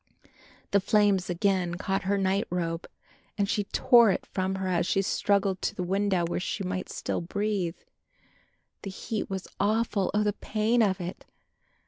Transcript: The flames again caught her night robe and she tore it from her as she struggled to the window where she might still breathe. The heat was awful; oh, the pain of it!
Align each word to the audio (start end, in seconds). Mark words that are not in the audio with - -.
The 0.71 0.79
flames 0.79 1.29
again 1.29 1.75
caught 1.75 2.05
her 2.05 2.17
night 2.17 2.47
robe 2.49 2.87
and 3.37 3.47
she 3.47 3.65
tore 3.65 4.09
it 4.09 4.25
from 4.25 4.55
her 4.55 4.67
as 4.67 4.87
she 4.87 5.03
struggled 5.03 5.61
to 5.61 5.75
the 5.75 5.83
window 5.83 6.25
where 6.25 6.39
she 6.39 6.63
might 6.63 6.89
still 6.89 7.21
breathe. 7.21 7.77
The 8.81 8.89
heat 8.89 9.29
was 9.29 9.47
awful; 9.59 10.09
oh, 10.15 10.23
the 10.23 10.33
pain 10.33 10.81
of 10.81 10.99
it! 10.99 11.27